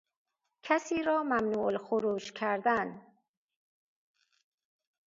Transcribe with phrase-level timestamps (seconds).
[0.63, 3.01] کسی را ممنوع الخروج کردن